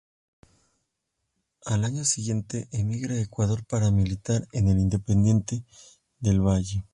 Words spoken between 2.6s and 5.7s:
emigra a Ecuador para militar en el Independiente